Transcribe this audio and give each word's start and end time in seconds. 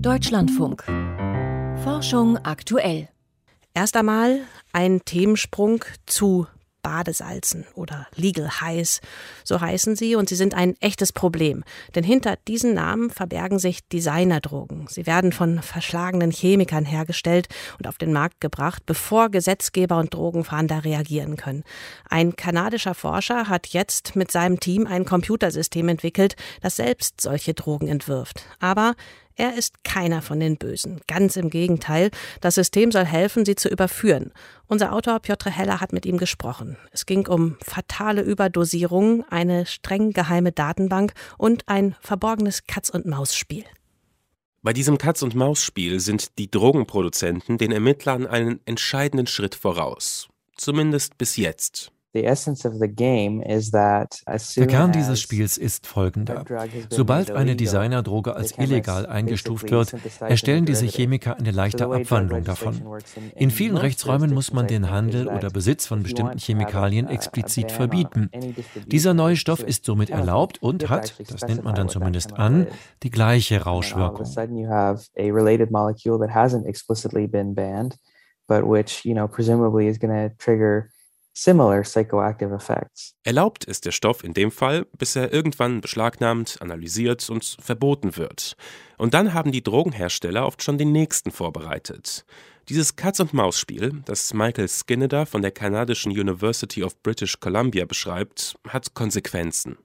Deutschlandfunk. 0.00 0.84
Forschung 1.82 2.38
aktuell. 2.38 3.08
Erst 3.74 3.96
einmal 3.96 4.40
ein 4.72 5.04
Themensprung 5.04 5.84
zu 6.06 6.46
Badesalzen 6.84 7.64
oder 7.74 8.06
Legal 8.14 8.60
Highs, 8.60 9.00
so 9.42 9.60
heißen 9.60 9.96
sie, 9.96 10.14
und 10.14 10.28
sie 10.28 10.36
sind 10.36 10.54
ein 10.54 10.76
echtes 10.80 11.12
Problem. 11.12 11.64
Denn 11.94 12.04
hinter 12.04 12.36
diesen 12.46 12.74
Namen 12.74 13.10
verbergen 13.10 13.58
sich 13.58 13.88
Designerdrogen. 13.88 14.86
Sie 14.88 15.06
werden 15.06 15.32
von 15.32 15.62
verschlagenen 15.62 16.30
Chemikern 16.30 16.84
hergestellt 16.84 17.48
und 17.78 17.88
auf 17.88 17.96
den 17.96 18.12
Markt 18.12 18.40
gebracht, 18.40 18.82
bevor 18.84 19.30
Gesetzgeber 19.30 19.98
und 19.98 20.12
Drogenfahnder 20.12 20.84
reagieren 20.84 21.36
können. 21.36 21.64
Ein 22.08 22.36
kanadischer 22.36 22.94
Forscher 22.94 23.48
hat 23.48 23.68
jetzt 23.68 24.14
mit 24.14 24.30
seinem 24.30 24.60
Team 24.60 24.86
ein 24.86 25.06
Computersystem 25.06 25.88
entwickelt, 25.88 26.36
das 26.60 26.76
selbst 26.76 27.20
solche 27.20 27.54
Drogen 27.54 27.88
entwirft. 27.88 28.44
Aber 28.60 28.94
er 29.36 29.56
ist 29.56 29.82
keiner 29.82 30.22
von 30.22 30.38
den 30.38 30.56
Bösen. 30.56 31.00
Ganz 31.08 31.36
im 31.36 31.50
Gegenteil. 31.50 32.10
Das 32.40 32.54
System 32.54 32.92
soll 32.92 33.04
helfen, 33.04 33.44
sie 33.44 33.56
zu 33.56 33.68
überführen. 33.68 34.32
Unser 34.66 34.92
Autor 34.92 35.18
Piotr 35.20 35.50
Heller 35.50 35.80
hat 35.80 35.92
mit 35.92 36.06
ihm 36.06 36.18
gesprochen. 36.18 36.76
Es 36.92 37.04
ging 37.06 37.26
um 37.26 37.56
fatale 37.64 38.22
Überdosierungen, 38.22 39.24
eine 39.30 39.66
streng 39.66 40.12
geheime 40.12 40.52
Datenbank 40.52 41.14
und 41.36 41.68
ein 41.68 41.96
verborgenes 42.00 42.66
Katz-und-Maus-Spiel. 42.66 43.64
Bei 44.62 44.72
diesem 44.72 44.98
Katz-und-Maus-Spiel 44.98 46.00
sind 46.00 46.38
die 46.38 46.50
Drogenproduzenten 46.50 47.58
den 47.58 47.72
Ermittlern 47.72 48.26
einen 48.26 48.60
entscheidenden 48.64 49.26
Schritt 49.26 49.54
voraus. 49.54 50.28
Zumindest 50.56 51.18
bis 51.18 51.36
jetzt. 51.36 51.90
Der 52.14 52.36
Kern 54.68 54.92
dieses 54.92 55.20
Spiels 55.20 55.58
ist 55.58 55.86
folgender. 55.88 56.44
Sobald 56.88 57.32
eine 57.32 57.56
Designerdroge 57.56 58.36
als 58.36 58.56
illegal 58.56 59.06
eingestuft 59.06 59.72
wird, 59.72 59.96
erstellen 60.20 60.64
diese 60.64 60.86
Chemiker 60.86 61.36
eine 61.36 61.50
leichte 61.50 61.86
Abwandlung 61.86 62.44
davon. 62.44 62.80
In 63.34 63.50
vielen 63.50 63.76
Rechtsräumen 63.76 64.32
muss 64.32 64.52
man 64.52 64.68
den 64.68 64.90
Handel 64.90 65.26
oder 65.26 65.50
Besitz 65.50 65.86
von 65.86 66.04
bestimmten 66.04 66.38
Chemikalien 66.38 67.08
explizit 67.08 67.72
verbieten. 67.72 68.30
Dieser 68.86 69.12
neue 69.12 69.34
Stoff 69.34 69.64
ist 69.64 69.84
somit 69.84 70.10
erlaubt 70.10 70.62
und 70.62 70.88
hat, 70.88 71.14
das 71.28 71.42
nennt 71.48 71.64
man 71.64 71.74
dann 71.74 71.88
zumindest 71.88 72.34
an, 72.34 72.68
die 73.02 73.10
gleiche 73.10 73.62
Rauschwirkung. 73.62 74.24
but 78.46 78.66
which, 78.66 79.04
you 79.04 79.14
know, 79.14 79.26
presumably 79.26 79.88
is 79.88 79.98
going 79.98 80.12
to 80.12 80.34
trigger 80.38 80.90
similar 81.34 81.82
psychoactive 81.82 82.54
effects. 82.54 83.14
Erlaubt 83.24 83.64
ist 83.64 83.84
der 83.84 83.92
Stoff 83.92 84.24
in 84.24 84.32
dem 84.32 84.50
Fall, 84.50 84.86
bis 84.96 85.16
er 85.16 85.32
irgendwann 85.32 85.80
beschlagnahmt, 85.80 86.58
analysiert 86.60 87.28
und 87.28 87.56
verboten 87.60 88.16
wird. 88.16 88.56
Und 88.96 89.12
dann 89.12 89.34
haben 89.34 89.52
die 89.52 89.62
Drogenhersteller 89.62 90.46
oft 90.46 90.62
schon 90.62 90.78
den 90.78 90.92
nächsten 90.92 91.30
vorbereitet. 91.30 92.24
Dieses 92.70 92.96
Katz-und-Maus-Spiel, 92.96 94.02
das 94.06 94.32
Michael 94.32 94.68
Skinner 94.68 95.26
von 95.26 95.42
der 95.42 95.50
kanadischen 95.50 96.12
University 96.12 96.82
of 96.82 96.96
British 97.02 97.38
Columbia 97.38 97.84
beschreibt, 97.84 98.56
hat 98.66 98.94
Konsequenzen. 98.94 99.76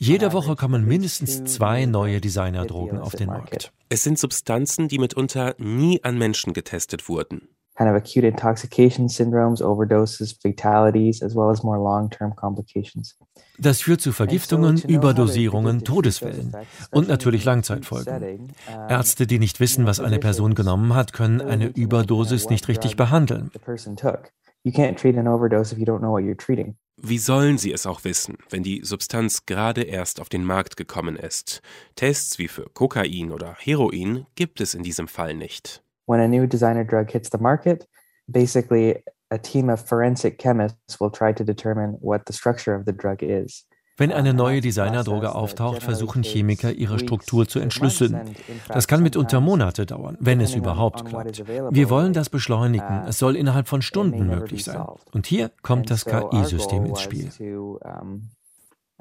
Jede 0.00 0.32
Woche 0.32 0.56
kommen 0.56 0.86
mindestens 0.86 1.44
zwei 1.44 1.84
neue 1.84 2.20
Designerdrogen 2.20 2.98
auf 2.98 3.14
den 3.14 3.26
Markt. 3.26 3.72
Es 3.88 4.02
sind 4.02 4.18
Substanzen, 4.18 4.88
die 4.88 4.98
mitunter 4.98 5.54
nie 5.58 6.02
an 6.02 6.18
Menschen 6.18 6.54
getestet 6.54 7.08
wurden 7.08 7.48
kind 7.78 7.88
of 7.88 7.96
acute 7.96 8.24
intoxication 8.24 9.08
syndromes, 9.08 9.62
overdoses, 9.62 10.32
fatalities, 10.42 11.22
as 11.22 11.34
well 11.34 11.50
as 11.50 11.62
more 11.62 11.78
long-term 11.78 12.34
complications. 12.34 13.16
Das 13.58 13.80
führt 13.80 14.00
zu 14.00 14.12
Vergiftungen, 14.12 14.78
Überdosierungen, 14.78 15.84
Todesfällen 15.84 16.52
und 16.90 17.08
natürlich 17.08 17.44
Langzeitfolgen. 17.44 18.52
Ärzte, 18.88 19.26
die 19.26 19.38
nicht 19.38 19.60
wissen, 19.60 19.86
was 19.86 20.00
eine 20.00 20.18
Person 20.18 20.54
genommen 20.54 20.94
hat, 20.94 21.12
können 21.12 21.40
eine 21.40 21.66
Überdosis 21.66 22.50
nicht 22.50 22.66
richtig 22.68 22.96
behandeln. 22.96 23.50
Wie 27.00 27.18
sollen 27.18 27.58
sie 27.58 27.72
es 27.72 27.86
auch 27.86 28.02
wissen, 28.02 28.38
wenn 28.50 28.64
die 28.64 28.80
Substanz 28.82 29.46
gerade 29.46 29.82
erst 29.82 30.20
auf 30.20 30.28
den 30.28 30.44
Markt 30.44 30.76
gekommen 30.76 31.14
ist? 31.16 31.62
Tests 31.94 32.40
wie 32.40 32.48
für 32.48 32.68
Kokain 32.74 33.30
oder 33.30 33.54
Heroin 33.56 34.26
gibt 34.34 34.60
es 34.60 34.74
in 34.74 34.82
diesem 34.82 35.06
Fall 35.06 35.34
nicht 35.34 35.82
when 36.08 36.20
a 36.20 36.26
new 36.26 36.46
designer 36.46 36.84
drug 36.84 37.10
hits 37.10 37.30
the 37.30 37.38
market, 37.38 37.86
basically 38.30 38.96
a 39.30 39.38
team 39.38 39.68
of 39.68 39.80
forensic 39.80 40.38
chemists 40.38 40.98
will 40.98 41.10
try 41.10 41.32
to 41.32 41.44
determine 41.44 41.98
what 42.00 42.26
the 42.26 42.32
structure 42.32 42.74
of 42.74 42.86
the 42.86 42.92
drug 42.92 43.22
is. 43.22 43.66
Wenn 43.98 44.12
eine 44.12 44.32
neue 44.32 44.60
Designerdroge 44.60 45.34
auftaucht, 45.34 45.82
versuchen 45.82 46.22
Chemiker, 46.22 46.70
ihre 46.72 47.00
Struktur 47.00 47.48
zu 47.48 47.58
entschlüsseln. 47.58 48.36
Das 48.68 48.86
kann 48.86 49.02
mitunter 49.02 49.40
Monate 49.40 49.86
dauern, 49.86 50.16
wenn 50.20 50.40
es 50.40 50.54
überhaupt 50.54 51.04
klappt. 51.04 51.48
Wir 51.48 51.90
wollen 51.90 52.12
das 52.12 52.30
beschleunigen. 52.30 53.02
Es 53.08 53.18
soll 53.18 53.34
innerhalb 53.34 53.66
von 53.66 53.82
Stunden 53.82 54.28
möglich 54.28 54.64
sein. 54.64 54.86
Und 55.12 55.26
hier 55.26 55.50
kommt 55.62 55.90
das 55.90 56.04
KI-System 56.04 56.86
ins 56.86 57.00
Spiel. 57.00 57.28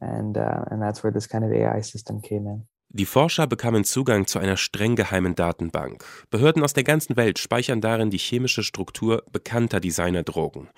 And, 0.00 0.36
uh, 0.36 0.64
and 0.70 0.82
that's 0.82 1.02
where 1.02 1.12
this 1.12 1.28
kind 1.28 1.44
of 1.44 1.52
AI 1.52 1.80
system 1.80 2.20
came 2.20 2.46
in. 2.46 2.66
Die 2.96 3.06
Forscher 3.06 3.48
bekamen 3.48 3.82
Zugang 3.82 4.28
zu 4.28 4.38
einer 4.38 4.56
streng 4.56 4.94
geheimen 4.94 5.34
Datenbank. 5.34 6.04
Behörden 6.30 6.62
aus 6.62 6.74
der 6.74 6.84
ganzen 6.84 7.16
Welt 7.16 7.40
speichern 7.40 7.80
darin 7.80 8.10
die 8.10 8.18
chemische 8.18 8.62
Struktur 8.62 9.24
bekannter 9.32 9.80
Designerdrogen. 9.80 10.68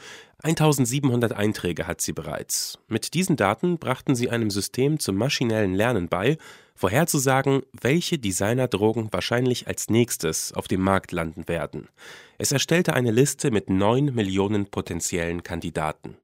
1700 0.42 1.34
Einträge 1.34 1.86
hat 1.86 2.00
sie 2.00 2.14
bereits. 2.14 2.78
Mit 2.88 3.12
diesen 3.12 3.36
Daten 3.36 3.76
brachten 3.76 4.14
sie 4.14 4.30
einem 4.30 4.48
System 4.48 4.98
zum 4.98 5.16
maschinellen 5.16 5.74
Lernen 5.74 6.08
bei, 6.08 6.38
vorherzusagen, 6.74 7.64
welche 7.78 8.18
Designerdrogen 8.18 9.12
wahrscheinlich 9.12 9.68
als 9.68 9.90
nächstes 9.90 10.54
auf 10.54 10.68
dem 10.68 10.80
Markt 10.80 11.12
landen 11.12 11.48
werden. 11.48 11.90
Es 12.38 12.50
erstellte 12.50 12.94
eine 12.94 13.10
Liste 13.10 13.50
mit 13.50 13.68
neun 13.68 14.14
Millionen 14.14 14.70
potenziellen 14.70 15.42
Kandidaten. 15.42 16.16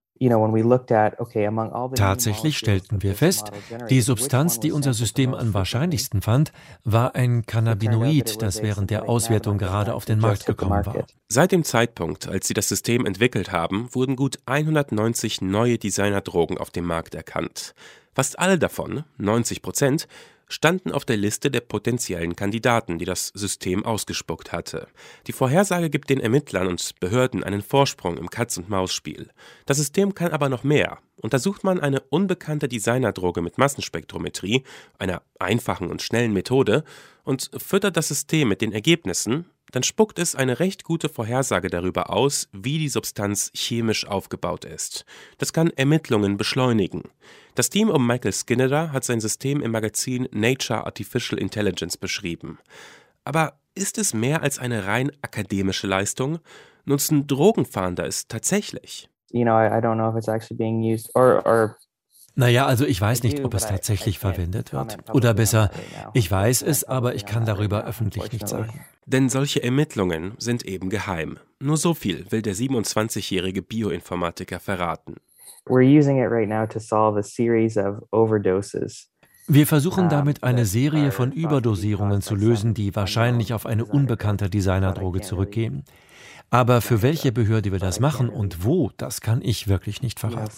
Tatsächlich 1.96 2.58
stellten 2.58 3.02
wir 3.02 3.14
fest, 3.14 3.50
die 3.90 4.00
Substanz, 4.00 4.60
die 4.60 4.72
unser 4.72 4.94
System 4.94 5.34
am 5.34 5.54
wahrscheinlichsten 5.54 6.22
fand, 6.22 6.52
war 6.84 7.14
ein 7.14 7.44
Cannabinoid, 7.46 8.40
das 8.40 8.62
während 8.62 8.90
der 8.90 9.08
Auswertung 9.08 9.58
gerade 9.58 9.94
auf 9.94 10.04
den 10.04 10.18
Markt 10.18 10.46
gekommen 10.46 10.86
war. 10.86 11.06
Seit 11.28 11.52
dem 11.52 11.64
Zeitpunkt, 11.64 12.28
als 12.28 12.46
sie 12.46 12.54
das 12.54 12.68
System 12.68 13.06
entwickelt 13.06 13.52
haben, 13.52 13.88
wurden 13.92 14.16
gut 14.16 14.38
190 14.46 15.40
neue 15.40 15.78
Designerdrogen 15.78 16.58
auf 16.58 16.70
dem 16.70 16.84
Markt 16.84 17.14
erkannt. 17.14 17.74
Fast 18.14 18.38
alle 18.38 18.58
davon, 18.58 19.04
90 19.16 19.62
Prozent, 19.62 20.06
standen 20.48 20.92
auf 20.92 21.04
der 21.04 21.16
Liste 21.16 21.50
der 21.50 21.60
potenziellen 21.60 22.36
Kandidaten, 22.36 22.98
die 22.98 23.04
das 23.04 23.28
System 23.28 23.84
ausgespuckt 23.84 24.52
hatte. 24.52 24.88
Die 25.26 25.32
Vorhersage 25.32 25.90
gibt 25.90 26.10
den 26.10 26.20
Ermittlern 26.20 26.66
und 26.66 27.00
Behörden 27.00 27.42
einen 27.44 27.62
Vorsprung 27.62 28.18
im 28.18 28.30
Katz-und-Maus-Spiel. 28.30 29.30
Das 29.66 29.78
System 29.78 30.14
kann 30.14 30.32
aber 30.32 30.48
noch 30.48 30.64
mehr. 30.64 30.98
Untersucht 31.16 31.64
man 31.64 31.80
eine 31.80 32.00
unbekannte 32.00 32.68
Designerdroge 32.68 33.42
mit 33.42 33.58
Massenspektrometrie, 33.58 34.64
einer 34.98 35.22
einfachen 35.38 35.90
und 35.90 36.02
schnellen 36.02 36.32
Methode, 36.32 36.84
und 37.24 37.50
füttert 37.56 37.96
das 37.96 38.08
System 38.08 38.48
mit 38.48 38.60
den 38.60 38.72
Ergebnissen, 38.72 39.46
dann 39.72 39.82
spuckt 39.82 40.18
es 40.18 40.36
eine 40.36 40.60
recht 40.60 40.84
gute 40.84 41.08
Vorhersage 41.08 41.68
darüber 41.68 42.10
aus, 42.10 42.48
wie 42.52 42.78
die 42.78 42.88
Substanz 42.88 43.50
chemisch 43.54 44.06
aufgebaut 44.06 44.64
ist. 44.64 45.04
Das 45.38 45.52
kann 45.52 45.70
Ermittlungen 45.70 46.36
beschleunigen. 46.36 47.02
Das 47.54 47.70
Team 47.70 47.88
um 47.90 48.06
Michael 48.06 48.32
Skinner 48.32 48.92
hat 48.92 49.04
sein 49.04 49.20
System 49.20 49.60
im 49.60 49.72
Magazin 49.72 50.28
Nature 50.30 50.86
Artificial 50.86 51.40
Intelligence 51.40 51.96
beschrieben. 51.96 52.58
Aber 53.24 53.54
ist 53.74 53.98
es 53.98 54.14
mehr 54.14 54.42
als 54.42 54.58
eine 54.58 54.86
rein 54.86 55.10
akademische 55.22 55.86
Leistung? 55.86 56.38
Nutzen 56.84 57.26
Drogenfahnder 57.26 58.06
es 58.06 58.28
tatsächlich? 58.28 59.08
You 59.30 59.44
know, 59.44 59.54
I, 59.54 59.66
I 59.66 59.80
don't 59.80 59.94
know 59.94 60.10
if 60.10 60.16
it's 60.16 60.28
actually 60.28 60.56
being 60.56 60.82
used 60.82 61.10
or, 61.14 61.44
or 61.46 61.78
naja, 62.34 62.66
also 62.66 62.86
ich 62.86 63.00
weiß 63.00 63.22
nicht, 63.24 63.44
ob 63.44 63.52
es 63.54 63.66
tatsächlich 63.66 64.18
verwendet 64.18 64.72
wird. 64.72 64.96
Oder 65.12 65.34
besser, 65.34 65.70
ich 66.14 66.30
weiß 66.30 66.62
es, 66.62 66.84
aber 66.84 67.14
ich 67.14 67.26
kann 67.26 67.44
darüber 67.44 67.84
öffentlich 67.84 68.32
nichts 68.32 68.50
sagen. 68.50 68.84
Denn 69.06 69.28
solche 69.28 69.62
Ermittlungen 69.62 70.34
sind 70.38 70.64
eben 70.64 70.88
geheim. 70.88 71.38
Nur 71.58 71.76
so 71.76 71.94
viel 71.94 72.30
will 72.30 72.42
der 72.42 72.54
27-jährige 72.54 73.62
Bioinformatiker 73.62 74.60
verraten. 74.60 75.16
Wir 79.48 79.66
versuchen 79.66 80.08
damit 80.08 80.44
eine 80.44 80.64
Serie 80.64 81.10
von 81.10 81.32
Überdosierungen 81.32 82.22
zu 82.22 82.34
lösen, 82.36 82.74
die 82.74 82.94
wahrscheinlich 82.94 83.52
auf 83.52 83.66
eine 83.66 83.84
unbekannte 83.84 84.48
Designerdroge 84.48 85.20
zurückgehen. 85.20 85.84
Aber 86.50 86.80
für 86.80 87.02
welche 87.02 87.32
Behörde 87.32 87.72
wir 87.72 87.78
das 87.78 87.98
machen 87.98 88.28
und 88.28 88.64
wo, 88.64 88.90
das 88.96 89.20
kann 89.20 89.40
ich 89.42 89.68
wirklich 89.68 90.02
nicht 90.02 90.20
verraten. 90.20 90.50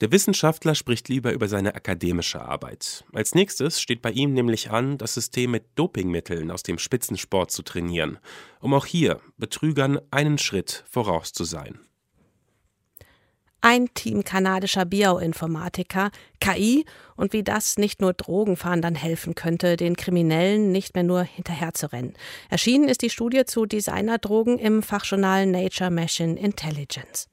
Der 0.00 0.12
Wissenschaftler 0.12 0.76
spricht 0.76 1.08
lieber 1.08 1.32
über 1.32 1.48
seine 1.48 1.74
akademische 1.74 2.40
Arbeit. 2.40 3.04
Als 3.12 3.34
nächstes 3.34 3.80
steht 3.80 4.00
bei 4.00 4.12
ihm 4.12 4.32
nämlich 4.32 4.70
an, 4.70 4.96
das 4.96 5.14
System 5.14 5.50
mit 5.50 5.64
Dopingmitteln 5.74 6.52
aus 6.52 6.62
dem 6.62 6.78
Spitzensport 6.78 7.50
zu 7.50 7.62
trainieren, 7.62 8.18
um 8.60 8.74
auch 8.74 8.86
hier 8.86 9.20
Betrügern 9.38 9.98
einen 10.12 10.38
Schritt 10.38 10.84
voraus 10.88 11.32
zu 11.32 11.42
sein. 11.42 11.80
Ein 13.60 13.92
Team 13.92 14.22
kanadischer 14.22 14.84
Bioinformatiker, 14.84 16.12
KI 16.38 16.84
und 17.16 17.32
wie 17.32 17.42
das 17.42 17.76
nicht 17.76 18.00
nur 18.00 18.12
Drogenfahndern 18.12 18.94
helfen 18.94 19.34
könnte, 19.34 19.76
den 19.76 19.96
Kriminellen 19.96 20.70
nicht 20.70 20.94
mehr 20.94 21.02
nur 21.02 21.22
hinterherzurennen. 21.22 22.14
Erschienen 22.50 22.88
ist 22.88 23.02
die 23.02 23.10
Studie 23.10 23.44
zu 23.46 23.66
Designerdrogen 23.66 24.60
im 24.60 24.84
Fachjournal 24.84 25.46
Nature 25.46 25.90
Machine 25.90 26.38
Intelligence. 26.38 27.28